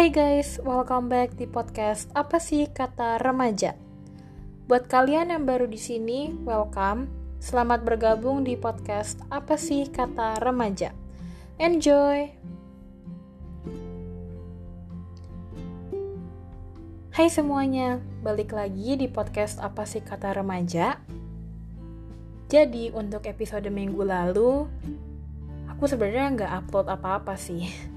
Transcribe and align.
Hai 0.00 0.08
guys, 0.08 0.56
welcome 0.64 1.12
back 1.12 1.36
di 1.36 1.44
podcast 1.44 2.08
Apa 2.16 2.40
sih 2.40 2.64
kata 2.72 3.20
remaja? 3.20 3.76
Buat 4.64 4.88
kalian 4.88 5.28
yang 5.28 5.44
baru 5.44 5.68
di 5.68 5.76
sini, 5.76 6.32
welcome. 6.40 7.04
Selamat 7.36 7.84
bergabung 7.84 8.40
di 8.40 8.56
podcast 8.56 9.20
Apa 9.28 9.60
sih 9.60 9.92
kata 9.92 10.40
remaja? 10.40 10.96
Enjoy. 11.60 12.32
Hai 17.12 17.28
semuanya, 17.28 18.00
balik 18.24 18.56
lagi 18.56 18.96
di 18.96 19.04
podcast 19.04 19.60
Apa 19.60 19.84
sih 19.84 20.00
kata 20.00 20.32
remaja? 20.32 20.96
Jadi 22.48 22.88
untuk 22.96 23.28
episode 23.28 23.68
minggu 23.68 24.00
lalu, 24.00 24.64
aku 25.68 25.84
sebenarnya 25.84 26.32
nggak 26.32 26.52
upload 26.64 26.88
apa-apa 26.88 27.36
sih 27.36 27.89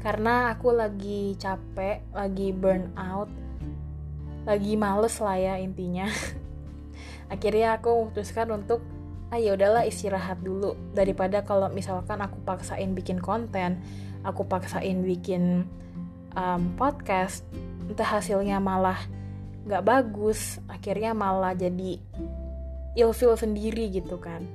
karena 0.00 0.52
aku 0.54 0.72
lagi 0.74 1.34
capek, 1.40 2.04
lagi 2.12 2.52
burn 2.52 2.92
out, 2.96 3.30
lagi 4.46 4.78
males 4.78 5.16
lah 5.18 5.36
ya 5.36 5.54
intinya. 5.58 6.06
Akhirnya 7.32 7.76
aku 7.80 7.90
memutuskan 7.90 8.52
untuk 8.54 8.80
ah 9.26 9.42
ya 9.42 9.58
udahlah 9.58 9.82
istirahat 9.82 10.38
dulu 10.38 10.78
daripada 10.94 11.42
kalau 11.42 11.66
misalkan 11.66 12.22
aku 12.22 12.38
paksain 12.46 12.94
bikin 12.94 13.18
konten, 13.18 13.82
aku 14.22 14.46
paksain 14.46 15.02
bikin 15.02 15.66
um, 16.38 16.62
podcast, 16.78 17.42
entah 17.90 18.06
hasilnya 18.06 18.62
malah 18.62 19.02
nggak 19.66 19.82
bagus, 19.82 20.62
akhirnya 20.70 21.10
malah 21.10 21.58
jadi 21.58 21.98
ilfil 22.94 23.34
sendiri 23.34 23.90
gitu 23.90 24.22
kan. 24.22 24.46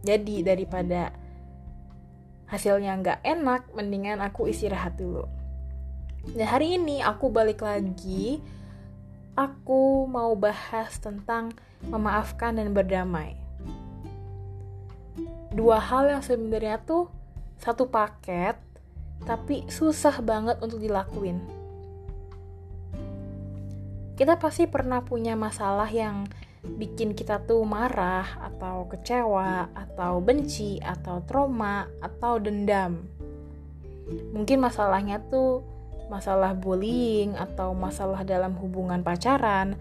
Jadi 0.00 0.40
daripada 0.40 1.12
hasilnya 2.48 2.96
nggak 2.98 3.20
enak, 3.22 3.68
mendingan 3.76 4.24
aku 4.24 4.48
istirahat 4.48 4.96
dulu. 4.96 5.28
Nah 6.34 6.48
hari 6.48 6.80
ini 6.80 7.04
aku 7.04 7.28
balik 7.28 7.60
lagi, 7.60 8.40
aku 9.36 10.08
mau 10.08 10.34
bahas 10.34 10.96
tentang 10.98 11.52
memaafkan 11.86 12.56
dan 12.56 12.74
berdamai. 12.74 13.36
Dua 15.54 15.78
hal 15.80 16.10
yang 16.12 16.24
sebenarnya 16.24 16.80
tuh 16.82 17.08
satu 17.60 17.88
paket, 17.88 18.56
tapi 19.24 19.66
susah 19.68 20.20
banget 20.24 20.58
untuk 20.64 20.80
dilakuin. 20.82 21.40
Kita 24.18 24.34
pasti 24.42 24.66
pernah 24.66 24.98
punya 25.06 25.38
masalah 25.38 25.86
yang 25.86 26.26
bikin 26.76 27.16
kita 27.16 27.40
tuh 27.48 27.64
marah 27.64 28.26
atau 28.44 28.84
kecewa 28.90 29.72
atau 29.72 30.20
benci 30.20 30.76
atau 30.84 31.24
trauma 31.24 31.88
atau 32.04 32.36
dendam. 32.36 33.08
Mungkin 34.36 34.60
masalahnya 34.60 35.20
tuh 35.32 35.64
masalah 36.08 36.56
bullying 36.56 37.36
atau 37.36 37.76
masalah 37.76 38.24
dalam 38.24 38.56
hubungan 38.56 39.04
pacaran 39.04 39.76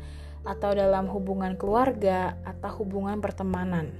atau 0.47 0.71
dalam 0.75 1.07
hubungan 1.11 1.55
keluarga 1.59 2.39
atau 2.43 2.83
hubungan 2.83 3.19
pertemanan. 3.19 3.91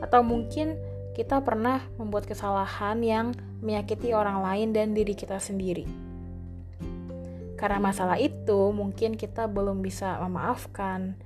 Atau 0.00 0.24
mungkin 0.24 0.76
kita 1.16 1.40
pernah 1.40 1.80
membuat 1.96 2.28
kesalahan 2.28 3.00
yang 3.00 3.26
menyakiti 3.64 4.12
orang 4.12 4.44
lain 4.44 4.76
dan 4.76 4.92
diri 4.92 5.16
kita 5.16 5.40
sendiri. 5.40 5.88
Karena 7.56 7.80
masalah 7.80 8.20
itu, 8.20 8.68
mungkin 8.68 9.16
kita 9.16 9.48
belum 9.48 9.80
bisa 9.80 10.20
memaafkan, 10.20 11.16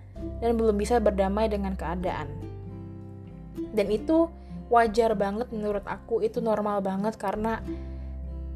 dan 0.40 0.56
belum 0.56 0.76
bisa 0.76 0.98
berdamai 0.98 1.48
dengan 1.48 1.76
keadaan. 1.76 2.28
Dan 3.74 3.86
itu 3.92 4.30
wajar 4.70 5.12
banget 5.18 5.50
menurut 5.50 5.84
aku, 5.84 6.22
itu 6.22 6.38
normal 6.38 6.80
banget 6.80 7.18
karena 7.18 7.60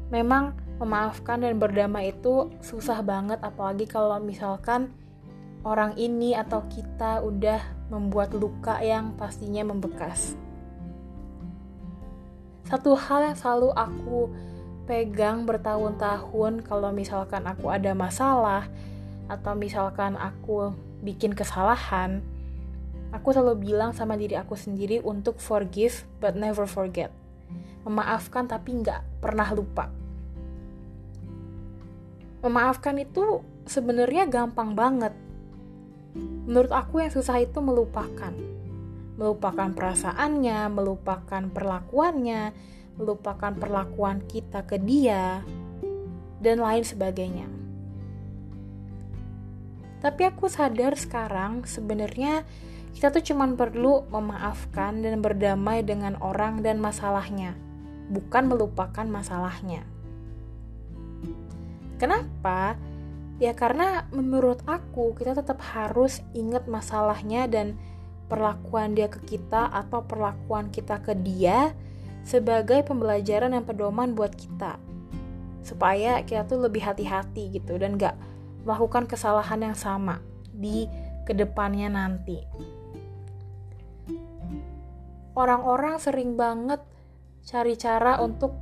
memang 0.09 0.55
memaafkan 0.79 1.39
dan 1.39 1.55
berdamai 1.55 2.11
itu 2.11 2.51
susah 2.59 2.99
banget 2.99 3.39
apalagi 3.39 3.87
kalau 3.87 4.19
misalkan 4.19 4.91
orang 5.65 5.95
ini 5.97 6.35
atau 6.35 6.61
kita 6.67 7.23
udah 7.23 7.89
membuat 7.89 8.35
luka 8.35 8.83
yang 8.83 9.15
pastinya 9.15 9.65
membekas. 9.65 10.37
Satu 12.65 12.97
hal 12.97 13.33
yang 13.33 13.37
selalu 13.37 13.69
aku 13.77 14.29
pegang 14.85 15.45
bertahun-tahun 15.45 16.65
kalau 16.65 16.89
misalkan 16.93 17.45
aku 17.45 17.69
ada 17.69 17.93
masalah 17.97 18.69
atau 19.25 19.53
misalkan 19.57 20.13
aku 20.17 20.73
bikin 21.05 21.37
kesalahan, 21.37 22.25
aku 23.13 23.29
selalu 23.29 23.69
bilang 23.69 23.93
sama 23.93 24.17
diri 24.17 24.33
aku 24.33 24.57
sendiri 24.57 24.97
untuk 25.05 25.37
forgive 25.37 26.09
but 26.17 26.33
never 26.33 26.65
forget. 26.65 27.13
Memaafkan 27.85 28.49
tapi 28.49 28.81
nggak 28.81 29.21
pernah 29.21 29.45
lupa. 29.53 29.93
Memaafkan 32.41 32.97
itu 32.97 33.45
sebenarnya 33.69 34.25
gampang 34.25 34.73
banget. 34.73 35.13
Menurut 36.49 36.73
aku 36.73 37.05
yang 37.05 37.13
susah 37.13 37.37
itu 37.41 37.61
melupakan. 37.61 38.33
Melupakan 39.15 39.69
perasaannya, 39.71 40.69
melupakan 40.73 41.43
perlakuannya, 41.49 42.53
melupakan 42.97 43.53
perlakuan 43.53 44.25
kita 44.25 44.65
ke 44.67 44.77
dia, 44.81 45.41
dan 46.39 46.61
lain 46.61 46.83
sebagainya. 46.85 47.47
Tapi 50.05 50.21
aku 50.29 50.45
sadar 50.45 50.93
sekarang 50.93 51.65
sebenarnya 51.65 52.45
kita 52.93 53.09
tuh 53.09 53.25
cuman 53.25 53.57
perlu 53.57 54.05
memaafkan 54.13 55.01
dan 55.01 55.17
berdamai 55.17 55.81
dengan 55.81 56.13
orang 56.21 56.61
dan 56.61 56.77
masalahnya, 56.77 57.57
bukan 58.13 58.45
melupakan 58.45 59.01
masalahnya. 59.09 59.81
Kenapa? 61.97 62.77
Ya 63.41 63.57
karena 63.57 64.05
menurut 64.13 64.61
aku 64.69 65.17
kita 65.17 65.41
tetap 65.41 65.57
harus 65.73 66.21
ingat 66.37 66.69
masalahnya 66.69 67.49
dan 67.49 67.73
perlakuan 68.29 68.93
dia 68.93 69.09
ke 69.09 69.25
kita 69.25 69.73
atau 69.73 70.05
perlakuan 70.05 70.69
kita 70.69 71.01
ke 71.01 71.17
dia 71.17 71.73
sebagai 72.21 72.85
pembelajaran 72.85 73.57
dan 73.57 73.65
pedoman 73.65 74.13
buat 74.13 74.37
kita. 74.37 74.77
Supaya 75.65 76.21
kita 76.21 76.45
tuh 76.45 76.61
lebih 76.61 76.85
hati-hati 76.85 77.57
gitu 77.57 77.81
dan 77.81 77.97
gak 77.97 78.34
melakukan 78.65 79.05
kesalahan 79.05 79.71
yang 79.71 79.77
sama 79.77 80.19
di 80.51 80.89
ke 81.23 81.31
depannya 81.37 81.87
nanti. 81.87 82.41
Orang-orang 85.37 86.01
sering 86.01 86.33
banget 86.33 86.81
cari 87.45 87.77
cara 87.77 88.17
untuk 88.19 88.57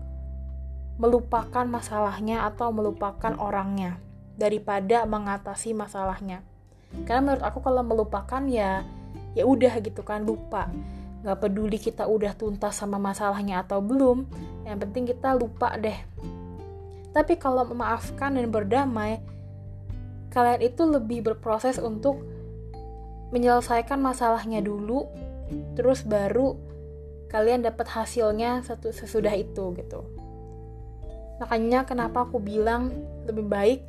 melupakan 1.00 1.66
masalahnya 1.66 2.46
atau 2.46 2.69
melupakan 2.69 3.34
orangnya 3.40 3.97
daripada 4.38 5.06
mengatasi 5.08 5.74
masalahnya. 5.74 6.41
Karena 7.06 7.22
menurut 7.34 7.44
aku 7.46 7.59
kalau 7.62 7.81
melupakan 7.81 8.44
ya 8.46 8.85
ya 9.34 9.44
udah 9.46 9.74
gitu 9.81 10.02
kan 10.06 10.25
lupa. 10.25 10.70
Gak 11.24 11.40
peduli 11.40 11.80
kita 11.80 12.03
udah 12.06 12.35
tuntas 12.35 12.75
sama 12.75 13.00
masalahnya 13.00 13.64
atau 13.64 13.80
belum, 13.80 14.28
yang 14.68 14.78
penting 14.78 15.08
kita 15.08 15.34
lupa 15.34 15.74
deh. 15.80 15.96
Tapi 17.14 17.38
kalau 17.40 17.64
memaafkan 17.70 18.35
dan 18.35 18.50
berdamai, 18.52 19.22
kalian 20.33 20.66
itu 20.66 20.81
lebih 20.89 21.21
berproses 21.21 21.77
untuk 21.77 22.25
menyelesaikan 23.29 24.01
masalahnya 24.01 24.66
dulu 24.66 25.05
terus 25.77 26.01
baru 26.01 26.57
kalian 27.29 27.61
dapat 27.61 27.85
hasilnya 27.85 28.66
satu 28.66 28.89
sesudah 28.89 29.33
itu 29.38 29.77
gitu. 29.77 30.01
Makanya 31.38 31.85
kenapa 31.85 32.25
aku 32.25 32.41
bilang 32.41 32.89
lebih 33.29 33.45
baik 33.45 33.79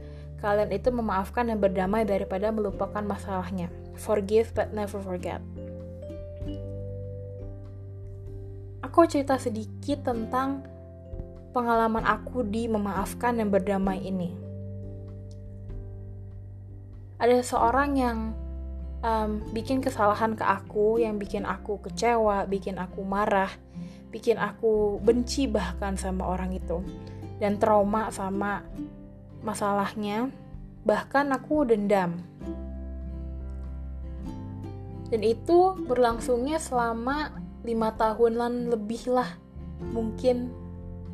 kalian 0.44 0.68
itu 0.76 0.92
memaafkan 0.92 1.48
dan 1.48 1.56
berdamai 1.56 2.04
daripada 2.04 2.52
melupakan 2.52 3.00
masalahnya. 3.00 3.72
Forgive 3.96 4.52
but 4.52 4.72
never 4.76 5.00
forget. 5.00 5.40
Aku 8.84 9.08
cerita 9.08 9.40
sedikit 9.40 10.04
tentang 10.04 10.64
pengalaman 11.56 12.04
aku 12.04 12.44
di 12.44 12.68
memaafkan 12.68 13.40
dan 13.40 13.48
berdamai 13.48 14.04
ini 14.04 14.43
ada 17.24 17.40
seorang 17.40 17.96
yang 17.96 18.18
um, 19.00 19.40
bikin 19.56 19.80
kesalahan 19.80 20.36
ke 20.36 20.44
aku, 20.44 21.00
yang 21.00 21.16
bikin 21.16 21.48
aku 21.48 21.80
kecewa, 21.80 22.44
bikin 22.44 22.76
aku 22.76 23.00
marah, 23.00 23.48
bikin 24.12 24.36
aku 24.36 25.00
benci 25.00 25.48
bahkan 25.48 25.96
sama 25.96 26.28
orang 26.28 26.52
itu, 26.52 26.84
dan 27.40 27.56
trauma 27.56 28.12
sama 28.12 28.60
masalahnya, 29.40 30.28
bahkan 30.84 31.32
aku 31.32 31.64
dendam. 31.64 32.20
Dan 35.08 35.24
itu 35.24 35.80
berlangsungnya 35.88 36.60
selama 36.60 37.32
lima 37.64 37.96
tahunan 37.96 38.68
lebih 38.68 39.08
lah, 39.08 39.32
mungkin 39.80 40.52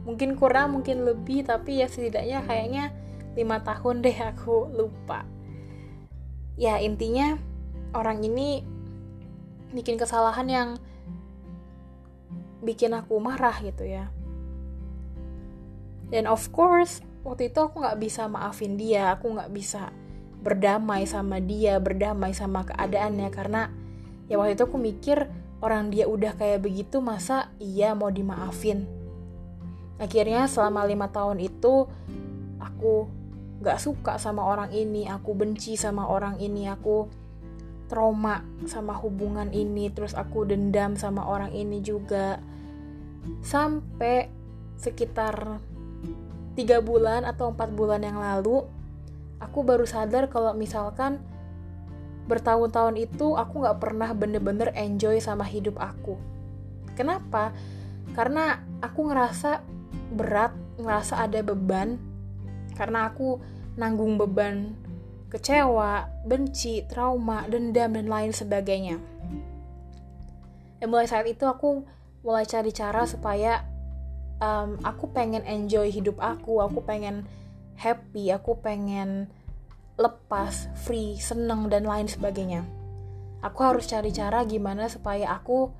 mungkin 0.02 0.34
kurang, 0.34 0.74
mungkin 0.74 1.06
lebih, 1.06 1.46
tapi 1.46 1.78
ya 1.78 1.86
setidaknya 1.86 2.42
kayaknya 2.50 2.90
lima 3.38 3.62
tahun 3.62 4.02
deh 4.02 4.18
aku 4.34 4.74
lupa 4.74 5.22
ya 6.54 6.78
intinya 6.82 7.38
orang 7.94 8.22
ini 8.22 8.62
bikin 9.70 9.98
kesalahan 9.98 10.48
yang 10.50 10.68
bikin 12.62 12.94
aku 12.94 13.18
marah 13.22 13.54
gitu 13.62 13.86
ya. 13.86 14.10
Dan 16.10 16.26
of 16.26 16.50
course 16.50 17.02
waktu 17.22 17.52
itu 17.52 17.58
aku 17.62 17.82
nggak 17.84 18.00
bisa 18.00 18.26
maafin 18.26 18.74
dia 18.74 19.14
aku 19.14 19.30
nggak 19.36 19.52
bisa 19.52 19.94
berdamai 20.40 21.04
sama 21.04 21.36
dia 21.36 21.76
berdamai 21.76 22.32
sama 22.32 22.64
keadaannya 22.64 23.28
karena 23.28 23.68
ya 24.26 24.40
waktu 24.40 24.56
itu 24.56 24.64
aku 24.64 24.80
mikir 24.80 25.28
orang 25.60 25.92
dia 25.92 26.08
udah 26.08 26.32
kayak 26.34 26.64
begitu 26.64 26.98
masa 27.04 27.52
iya 27.60 27.92
mau 27.92 28.08
dimaafin? 28.08 28.88
Akhirnya 30.00 30.48
selama 30.48 30.88
lima 30.88 31.12
tahun 31.12 31.44
itu 31.44 31.84
aku 32.56 33.19
nggak 33.60 33.78
suka 33.78 34.16
sama 34.16 34.44
orang 34.44 34.72
ini 34.72 35.04
aku 35.08 35.36
benci 35.36 35.76
sama 35.76 36.08
orang 36.08 36.40
ini 36.40 36.64
aku 36.68 37.08
trauma 37.92 38.40
sama 38.64 38.96
hubungan 38.96 39.52
ini 39.52 39.92
terus 39.92 40.16
aku 40.16 40.48
dendam 40.48 40.96
sama 40.96 41.26
orang 41.28 41.52
ini 41.52 41.84
juga 41.84 42.40
sampai 43.44 44.30
sekitar 44.80 45.60
tiga 46.56 46.80
bulan 46.80 47.28
atau 47.28 47.52
empat 47.52 47.68
bulan 47.76 48.00
yang 48.00 48.16
lalu 48.16 48.64
aku 49.40 49.60
baru 49.60 49.84
sadar 49.84 50.32
kalau 50.32 50.56
misalkan 50.56 51.20
bertahun-tahun 52.30 52.94
itu 53.00 53.34
aku 53.34 53.66
nggak 53.66 53.82
pernah 53.82 54.14
bener-bener 54.14 54.70
enjoy 54.78 55.18
sama 55.18 55.42
hidup 55.42 55.74
aku. 55.82 56.14
Kenapa? 56.94 57.50
Karena 58.14 58.62
aku 58.78 59.10
ngerasa 59.10 59.66
berat, 60.14 60.54
ngerasa 60.78 61.26
ada 61.26 61.42
beban, 61.42 61.98
karena 62.80 63.12
aku 63.12 63.36
nanggung 63.76 64.16
beban 64.16 64.72
kecewa, 65.30 66.10
benci, 66.26 66.82
trauma, 66.88 67.46
dendam, 67.46 67.94
dan 67.94 68.08
lain 68.10 68.32
sebagainya. 68.34 68.98
Dan 70.82 70.88
mulai 70.90 71.06
saat 71.06 71.28
itu 71.28 71.46
aku 71.46 71.86
mulai 72.26 72.42
cari 72.48 72.74
cara 72.74 73.06
supaya 73.06 73.62
um, 74.42 74.74
aku 74.82 75.12
pengen 75.14 75.46
enjoy 75.46 75.86
hidup 75.92 76.18
aku, 76.18 76.58
aku 76.58 76.82
pengen 76.82 77.28
happy, 77.78 78.34
aku 78.34 78.58
pengen 78.58 79.30
lepas, 79.94 80.66
free, 80.82 81.14
seneng 81.20 81.70
dan 81.70 81.86
lain 81.86 82.10
sebagainya. 82.10 82.66
Aku 83.44 83.60
harus 83.62 83.86
cari 83.86 84.10
cara 84.10 84.42
gimana 84.44 84.90
supaya 84.90 85.30
aku 85.30 85.70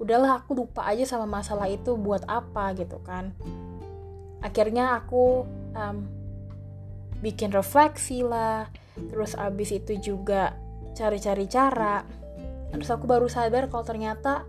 udahlah 0.00 0.40
aku 0.40 0.56
lupa 0.56 0.86
aja 0.88 1.04
sama 1.04 1.28
masalah 1.28 1.68
itu 1.68 1.98
buat 1.98 2.24
apa 2.30 2.72
gitu 2.78 3.02
kan. 3.02 3.34
Akhirnya 4.40 4.96
aku 4.96 5.44
um, 5.76 6.19
bikin 7.20 7.52
refleksi 7.52 8.24
lah, 8.24 8.68
terus 8.96 9.36
abis 9.36 9.76
itu 9.76 10.12
juga 10.12 10.56
cari-cari 10.96 11.46
cara. 11.46 12.02
Terus 12.70 12.88
aku 12.90 13.04
baru 13.06 13.28
sadar 13.28 13.68
kalau 13.68 13.84
ternyata 13.84 14.44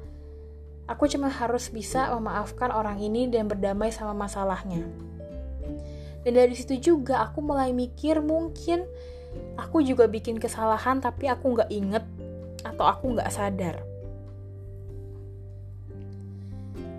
aku 0.87 1.07
cuma 1.07 1.31
harus 1.31 1.71
bisa 1.71 2.11
memaafkan 2.15 2.71
orang 2.71 2.99
ini 2.99 3.27
dan 3.31 3.47
berdamai 3.47 3.91
sama 3.93 4.15
masalahnya. 4.15 4.83
Dan 6.21 6.37
dari 6.37 6.53
situ 6.53 6.77
juga 6.77 7.23
aku 7.25 7.41
mulai 7.41 7.73
mikir 7.73 8.21
mungkin 8.21 8.85
aku 9.57 9.81
juga 9.81 10.05
bikin 10.05 10.37
kesalahan 10.37 11.01
tapi 11.01 11.25
aku 11.25 11.57
nggak 11.57 11.71
inget 11.73 12.05
atau 12.61 12.85
aku 12.85 13.17
nggak 13.17 13.31
sadar. 13.33 13.75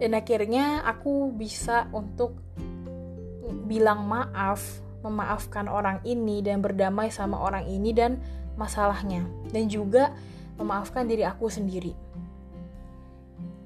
Dan 0.03 0.19
akhirnya 0.19 0.83
aku 0.83 1.31
bisa 1.31 1.87
untuk 1.95 2.35
bilang 3.71 4.03
maaf, 4.03 4.83
memaafkan 5.03 5.67
orang 5.67 5.99
ini 6.07 6.41
dan 6.41 6.63
berdamai 6.63 7.11
sama 7.11 7.39
orang 7.39 7.67
ini 7.67 7.91
dan 7.91 8.23
masalahnya. 8.55 9.27
Dan 9.51 9.67
juga 9.67 10.15
memaafkan 10.57 11.07
diri 11.07 11.27
aku 11.27 11.51
sendiri. 11.51 11.95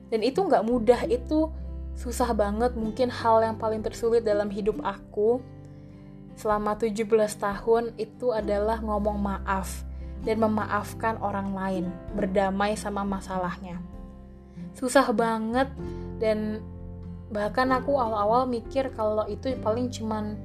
Dan 0.09 0.23
itu 0.23 0.41
nggak 0.41 0.65
mudah, 0.65 1.00
itu 1.06 1.50
susah 1.97 2.33
banget 2.37 2.77
mungkin 2.77 3.09
hal 3.09 3.41
yang 3.41 3.56
paling 3.56 3.81
tersulit 3.81 4.21
dalam 4.21 4.53
hidup 4.53 4.77
aku 4.85 5.41
selama 6.37 6.77
17 6.77 7.09
tahun 7.41 7.97
itu 7.97 8.29
adalah 8.29 8.85
ngomong 8.85 9.17
maaf 9.17 9.83
dan 10.23 10.44
memaafkan 10.44 11.17
orang 11.25 11.56
lain, 11.56 11.85
berdamai 12.12 12.77
sama 12.77 13.03
masalahnya. 13.03 13.81
Susah 14.77 15.09
banget 15.17 15.73
dan 16.21 16.61
bahkan 17.33 17.73
aku 17.73 17.97
awal-awal 17.97 18.44
mikir 18.44 18.93
kalau 18.93 19.25
itu 19.27 19.56
paling 19.65 19.88
cuman 19.88 20.37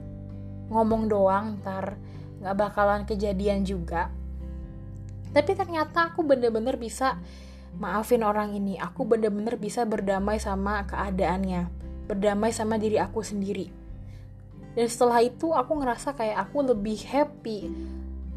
ngomong 0.71 1.11
doang 1.11 1.59
ntar 1.61 1.99
nggak 2.41 2.55
bakalan 2.57 3.03
kejadian 3.05 3.67
juga. 3.67 4.09
Tapi 5.31 5.51
ternyata 5.55 6.11
aku 6.11 6.25
bener-bener 6.25 6.75
bisa 6.75 7.19
maafin 7.77 8.23
orang 8.25 8.51
ini. 8.55 8.75
Aku 8.81 9.07
bener-bener 9.07 9.55
bisa 9.55 9.85
berdamai 9.87 10.41
sama 10.41 10.83
keadaannya, 10.87 11.69
berdamai 12.09 12.51
sama 12.51 12.75
diri 12.81 12.97
aku 12.99 13.23
sendiri. 13.23 13.71
Dan 14.71 14.87
setelah 14.87 15.19
itu 15.19 15.51
aku 15.51 15.83
ngerasa 15.83 16.15
kayak 16.15 16.47
aku 16.47 16.63
lebih 16.71 16.99
happy, 17.03 17.67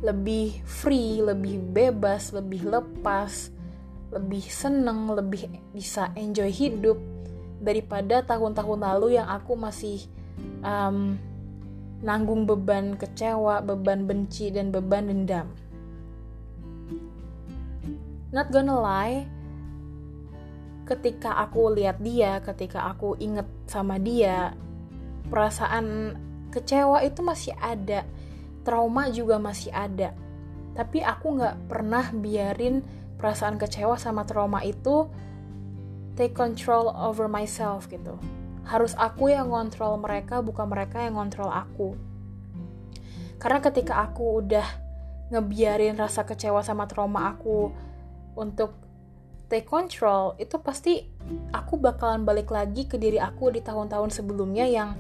lebih 0.03 0.63
free, 0.67 1.23
lebih 1.23 1.63
bebas, 1.63 2.35
lebih 2.35 2.67
lepas, 2.67 3.55
lebih 4.11 4.45
seneng, 4.47 5.11
lebih 5.15 5.51
bisa 5.75 6.11
enjoy 6.15 6.51
hidup 6.51 6.99
daripada 7.63 8.21
tahun-tahun 8.23 8.81
lalu 8.83 9.19
yang 9.19 9.27
aku 9.31 9.57
masih 9.57 10.05
um, 10.63 11.17
nanggung 12.05 12.45
beban 12.45 13.01
kecewa, 13.01 13.65
beban 13.65 14.05
benci, 14.05 14.53
dan 14.53 14.69
beban 14.69 15.09
dendam. 15.09 15.49
Not 18.29 18.53
gonna 18.53 18.77
lie 18.77 19.25
ketika 20.85 21.41
aku 21.41 21.73
lihat 21.73 21.97
dia 22.05 22.45
ketika 22.45 22.93
aku 22.93 23.17
inget 23.17 23.49
sama 23.65 23.97
dia 23.97 24.53
perasaan 25.33 26.13
kecewa 26.53 27.01
itu 27.01 27.25
masih 27.25 27.57
ada. 27.57 28.05
Trauma 28.69 29.09
juga 29.09 29.41
masih 29.41 29.73
ada. 29.73 30.13
Tapi 30.77 31.01
aku 31.01 31.41
nggak 31.41 31.73
pernah 31.73 32.13
biarin 32.13 32.85
perasaan 33.17 33.57
kecewa 33.57 33.97
sama 33.97 34.29
trauma 34.29 34.61
itu 34.61 35.09
take 36.21 36.37
control 36.37 36.93
over 36.93 37.27
myself 37.31 37.89
gitu 37.89 38.21
harus 38.65 38.97
aku 38.97 39.33
yang 39.33 39.53
ngontrol 39.53 40.01
mereka 40.01 40.41
bukan 40.41 40.67
mereka 40.69 41.05
yang 41.05 41.21
ngontrol 41.21 41.53
aku 41.53 41.97
karena 43.39 43.61
ketika 43.61 44.01
aku 44.01 44.41
udah 44.41 44.65
ngebiarin 45.29 45.97
rasa 45.97 46.25
kecewa 46.25 46.65
sama 46.65 46.89
trauma 46.89 47.33
aku 47.33 47.73
untuk 48.37 48.77
take 49.53 49.69
control 49.69 50.33
itu 50.41 50.57
pasti 50.61 51.05
aku 51.53 51.77
bakalan 51.77 52.25
balik 52.25 52.49
lagi 52.49 52.89
ke 52.89 52.97
diri 52.97 53.21
aku 53.21 53.53
di 53.53 53.61
tahun-tahun 53.61 54.11
sebelumnya 54.13 54.65
yang 54.65 54.97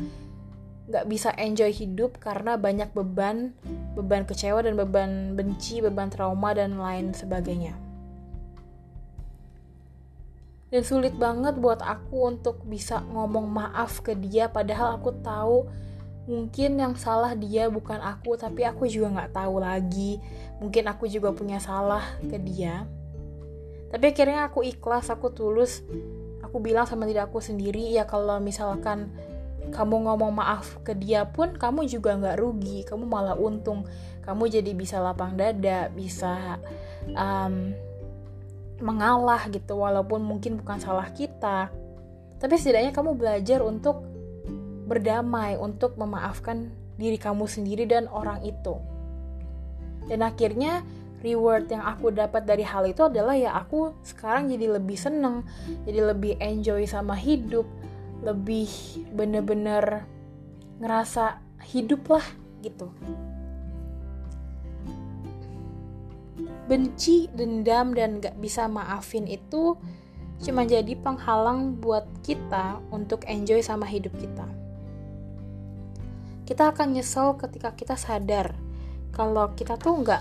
nggak 0.84 1.08
bisa 1.08 1.32
enjoy 1.40 1.72
hidup 1.72 2.20
karena 2.20 2.60
banyak 2.60 2.92
beban, 2.92 3.56
beban 3.96 4.28
kecewa 4.28 4.60
dan 4.60 4.76
beban 4.76 5.32
benci, 5.32 5.80
beban 5.80 6.12
trauma 6.12 6.52
dan 6.52 6.76
lain 6.76 7.16
sebagainya. 7.16 7.72
Dan 10.74 10.82
sulit 10.82 11.14
banget 11.14 11.54
buat 11.62 11.78
aku 11.86 12.34
untuk 12.34 12.58
bisa 12.66 12.98
ngomong 13.14 13.46
maaf 13.46 14.02
ke 14.02 14.18
dia 14.18 14.50
padahal 14.50 14.98
aku 14.98 15.14
tahu 15.22 15.70
mungkin 16.26 16.82
yang 16.82 16.98
salah 16.98 17.38
dia 17.38 17.70
bukan 17.70 18.02
aku 18.02 18.34
tapi 18.34 18.66
aku 18.66 18.90
juga 18.90 19.14
nggak 19.14 19.38
tahu 19.38 19.62
lagi. 19.62 20.18
Mungkin 20.58 20.90
aku 20.90 21.06
juga 21.06 21.30
punya 21.30 21.62
salah 21.62 22.02
ke 22.26 22.42
dia. 22.42 22.90
Tapi 23.94 24.02
akhirnya 24.10 24.50
aku 24.50 24.66
ikhlas 24.66 25.14
aku 25.14 25.30
tulus. 25.30 25.86
Aku 26.42 26.58
bilang 26.58 26.90
sama 26.90 27.06
diri 27.06 27.22
aku 27.22 27.38
sendiri 27.38 27.94
ya 27.94 28.02
kalau 28.02 28.42
misalkan 28.42 29.14
kamu 29.70 30.10
ngomong 30.10 30.34
maaf 30.34 30.82
ke 30.82 30.98
dia 30.98 31.22
pun 31.22 31.54
kamu 31.54 31.86
juga 31.86 32.18
nggak 32.18 32.42
rugi. 32.42 32.82
Kamu 32.82 33.06
malah 33.06 33.38
untung. 33.38 33.86
Kamu 34.26 34.50
jadi 34.50 34.74
bisa 34.74 34.98
lapang 34.98 35.38
dada 35.38 35.86
bisa 35.94 36.58
um, 37.14 37.70
mengalah 38.84 39.48
gitu 39.48 39.80
walaupun 39.80 40.20
mungkin 40.20 40.60
bukan 40.60 40.76
salah 40.76 41.08
kita. 41.16 41.72
Tapi 42.36 42.54
setidaknya 42.60 42.92
kamu 42.92 43.16
belajar 43.16 43.64
untuk 43.64 44.04
berdamai 44.84 45.56
untuk 45.56 45.96
memaafkan 45.96 46.68
diri 47.00 47.16
kamu 47.16 47.48
sendiri 47.48 47.88
dan 47.88 48.04
orang 48.12 48.44
itu. 48.44 48.76
Dan 50.04 50.20
akhirnya 50.20 50.84
reward 51.24 51.72
yang 51.72 51.80
aku 51.80 52.12
dapat 52.12 52.44
dari 52.44 52.60
hal 52.60 52.84
itu 52.84 53.08
adalah 53.08 53.32
ya 53.32 53.56
aku 53.56 53.96
sekarang 54.04 54.52
jadi 54.52 54.76
lebih 54.76 55.00
seneng 55.00 55.40
jadi 55.88 56.12
lebih 56.12 56.36
enjoy 56.36 56.84
sama 56.84 57.16
hidup 57.16 57.64
lebih 58.20 58.68
bener-bener 59.16 60.04
ngerasa 60.84 61.40
hidup 61.64 62.04
lah 62.12 62.26
gitu 62.60 62.92
benci, 66.66 67.28
dendam, 67.32 67.92
dan 67.92 68.20
gak 68.20 68.36
bisa 68.40 68.64
maafin 68.66 69.28
itu 69.28 69.76
cuma 70.42 70.66
jadi 70.66 70.98
penghalang 70.98 71.78
buat 71.78 72.04
kita 72.26 72.82
untuk 72.90 73.24
enjoy 73.24 73.62
sama 73.64 73.86
hidup 73.86 74.12
kita. 74.18 74.44
Kita 76.44 76.76
akan 76.76 76.98
nyesel 77.00 77.40
ketika 77.40 77.72
kita 77.72 77.96
sadar 77.96 78.52
kalau 79.14 79.54
kita 79.56 79.80
tuh 79.80 80.04
nggak 80.04 80.20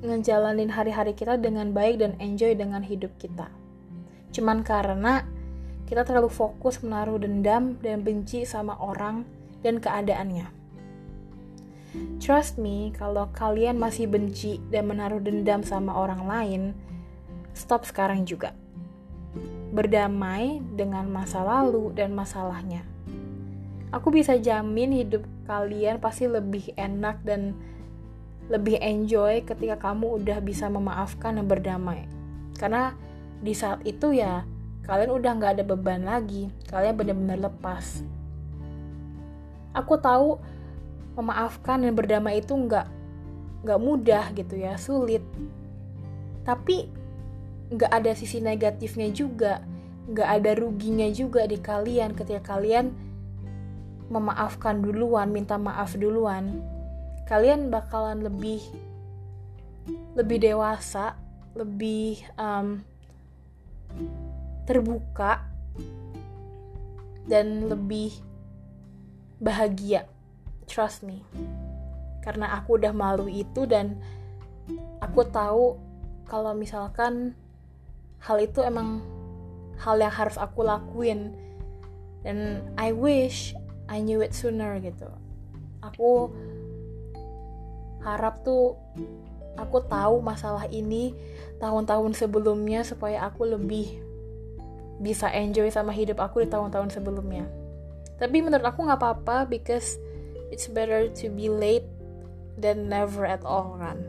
ngejalanin 0.00 0.70
hari-hari 0.72 1.12
kita 1.12 1.36
dengan 1.36 1.74
baik 1.74 2.00
dan 2.00 2.16
enjoy 2.22 2.54
dengan 2.54 2.80
hidup 2.80 3.12
kita. 3.18 3.50
Cuman 4.32 4.64
karena 4.64 5.26
kita 5.84 6.04
terlalu 6.04 6.32
fokus 6.32 6.80
menaruh 6.80 7.20
dendam 7.20 7.76
dan 7.84 8.00
benci 8.00 8.48
sama 8.48 8.78
orang 8.80 9.28
dan 9.60 9.82
keadaannya. 9.82 10.57
Trust 12.20 12.60
me, 12.60 12.92
kalau 12.92 13.32
kalian 13.32 13.80
masih 13.80 14.04
benci 14.04 14.60
dan 14.68 14.92
menaruh 14.92 15.22
dendam 15.22 15.64
sama 15.64 15.96
orang 15.96 16.22
lain, 16.28 16.62
stop 17.56 17.88
sekarang 17.88 18.28
juga. 18.28 18.52
Berdamai 19.72 20.60
dengan 20.76 21.08
masa 21.08 21.40
lalu 21.40 21.92
dan 21.96 22.12
masalahnya. 22.12 22.84
Aku 23.88 24.12
bisa 24.12 24.36
jamin 24.36 24.92
hidup 24.92 25.24
kalian 25.48 25.96
pasti 25.96 26.28
lebih 26.28 26.76
enak 26.76 27.24
dan 27.24 27.56
lebih 28.52 28.76
enjoy 28.80 29.40
ketika 29.44 29.80
kamu 29.80 30.20
udah 30.20 30.44
bisa 30.44 30.68
memaafkan 30.68 31.40
dan 31.40 31.48
berdamai. 31.48 32.04
Karena 32.60 32.92
di 33.40 33.56
saat 33.56 33.80
itu 33.88 34.12
ya 34.12 34.44
kalian 34.84 35.12
udah 35.12 35.30
nggak 35.36 35.52
ada 35.56 35.64
beban 35.64 36.04
lagi, 36.04 36.52
kalian 36.68 36.96
benar-benar 36.96 37.48
lepas. 37.48 38.04
Aku 39.72 40.00
tahu 40.00 40.40
memaafkan 41.18 41.82
dan 41.82 41.98
berdamai 41.98 42.38
itu 42.38 42.54
nggak 42.54 42.86
nggak 43.66 43.80
mudah 43.82 44.30
gitu 44.38 44.54
ya 44.54 44.78
sulit. 44.78 45.20
Tapi 46.46 46.86
nggak 47.74 47.90
ada 47.90 48.14
sisi 48.14 48.38
negatifnya 48.38 49.10
juga 49.10 49.60
nggak 50.08 50.28
ada 50.40 50.50
ruginya 50.56 51.10
juga 51.10 51.44
di 51.44 51.60
kalian 51.60 52.16
ketika 52.16 52.56
kalian 52.56 52.94
memaafkan 54.08 54.78
duluan 54.80 55.34
minta 55.34 55.58
maaf 55.58 55.98
duluan. 55.98 56.62
Kalian 57.26 57.68
bakalan 57.68 58.24
lebih 58.24 58.62
lebih 60.16 60.38
dewasa 60.40 61.18
lebih 61.58 62.22
um, 62.38 62.80
terbuka 64.64 65.42
dan 67.28 67.68
lebih 67.68 68.14
bahagia 69.42 70.08
trust 70.68 71.02
me. 71.02 71.24
Karena 72.20 72.52
aku 72.60 72.76
udah 72.76 72.92
malu 72.92 73.26
itu 73.26 73.64
dan 73.64 73.96
aku 75.00 75.24
tahu 75.24 75.80
kalau 76.28 76.52
misalkan 76.52 77.32
hal 78.20 78.36
itu 78.36 78.60
emang 78.60 79.00
hal 79.80 79.96
yang 79.96 80.12
harus 80.12 80.36
aku 80.36 80.62
lakuin. 80.62 81.32
Dan 82.20 82.60
I 82.76 82.92
wish 82.92 83.56
I 83.88 84.04
knew 84.04 84.20
it 84.20 84.36
sooner 84.36 84.76
gitu. 84.84 85.08
Aku 85.80 86.28
harap 88.04 88.44
tuh 88.44 88.76
aku 89.58 89.82
tahu 89.88 90.22
masalah 90.22 90.70
ini 90.70 91.16
tahun-tahun 91.58 92.14
sebelumnya 92.14 92.86
supaya 92.86 93.26
aku 93.26 93.48
lebih 93.48 93.98
bisa 94.98 95.30
enjoy 95.30 95.70
sama 95.70 95.94
hidup 95.94 96.18
aku 96.22 96.42
di 96.42 96.48
tahun-tahun 96.50 96.94
sebelumnya. 96.94 97.46
Tapi 98.18 98.42
menurut 98.42 98.66
aku 98.66 98.86
nggak 98.86 98.98
apa-apa 98.98 99.46
because 99.46 99.98
it's 100.48 100.68
better 100.68 101.08
to 101.12 101.28
be 101.32 101.48
late 101.52 101.86
than 102.58 102.90
never 102.90 103.24
at 103.24 103.44
all 103.46 103.78
kan 103.78 104.00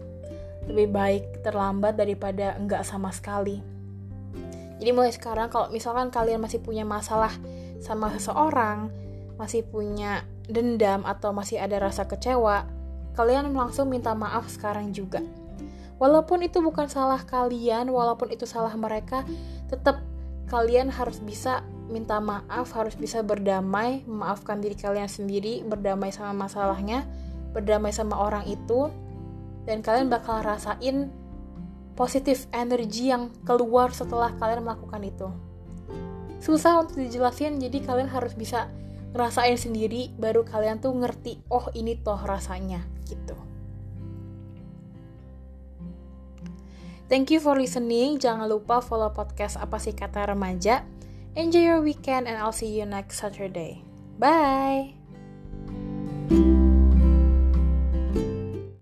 lebih 0.69 0.89
baik 0.93 1.23
terlambat 1.41 1.97
daripada 1.97 2.53
enggak 2.53 2.85
sama 2.85 3.09
sekali. 3.09 3.57
Jadi 4.79 4.89
mulai 4.93 5.09
sekarang 5.09 5.49
kalau 5.49 5.67
misalkan 5.73 6.13
kalian 6.13 6.39
masih 6.39 6.61
punya 6.61 6.85
masalah 6.85 7.33
sama 7.81 8.13
seseorang 8.13 8.91
masih 9.39 9.63
punya 9.63 10.27
dendam 10.51 11.07
atau 11.07 11.31
masih 11.31 11.63
ada 11.63 11.79
rasa 11.79 12.03
kecewa 12.03 12.67
kalian 13.15 13.55
langsung 13.55 13.87
minta 13.87 14.11
maaf 14.11 14.51
sekarang 14.51 14.91
juga. 14.91 15.23
Walaupun 15.99 16.47
itu 16.47 16.63
bukan 16.63 16.87
salah 16.87 17.19
kalian 17.23 17.91
walaupun 17.91 18.31
itu 18.31 18.47
salah 18.47 18.71
mereka 18.79 19.27
tetap 19.67 19.99
kalian 20.47 20.87
harus 20.87 21.19
bisa 21.19 21.63
minta 21.89 22.21
maaf, 22.21 22.71
harus 22.77 22.93
bisa 22.93 23.25
berdamai, 23.25 24.05
memaafkan 24.05 24.61
diri 24.61 24.77
kalian 24.77 25.09
sendiri, 25.09 25.65
berdamai 25.65 26.13
sama 26.13 26.45
masalahnya, 26.45 27.03
berdamai 27.51 27.89
sama 27.89 28.15
orang 28.15 28.45
itu, 28.45 28.93
dan 29.65 29.81
kalian 29.81 30.07
bakal 30.07 30.39
rasain 30.45 31.09
positif 31.97 32.47
energi 32.55 33.11
yang 33.11 33.33
keluar 33.43 33.91
setelah 33.91 34.31
kalian 34.37 34.63
melakukan 34.63 35.01
itu. 35.03 35.27
Susah 36.39 36.85
untuk 36.85 37.01
dijelasin, 37.01 37.59
jadi 37.59 37.83
kalian 37.83 38.07
harus 38.07 38.37
bisa 38.37 38.71
ngerasain 39.11 39.57
sendiri, 39.57 40.13
baru 40.15 40.45
kalian 40.45 40.79
tuh 40.79 40.93
ngerti, 40.93 41.41
oh 41.49 41.67
ini 41.73 41.97
toh 41.99 42.21
rasanya, 42.21 42.85
gitu. 43.09 43.35
Thank 47.09 47.33
you 47.33 47.41
for 47.41 47.57
listening. 47.57 48.21
Jangan 48.21 48.45
lupa 48.45 48.85
follow 48.85 49.09
podcast 49.09 49.57
Apa 49.57 49.81
sih 49.81 49.97
Kata 49.97 50.29
Remaja 50.29 50.85
Enjoy 51.39 51.63
your 51.63 51.79
weekend 51.79 52.27
and 52.27 52.35
I'll 52.35 52.51
see 52.51 52.67
you 52.67 52.85
next 52.85 53.15
Saturday. 53.15 53.81
Bye! 54.19 54.95